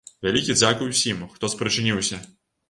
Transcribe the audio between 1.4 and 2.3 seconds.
спрычыніўся!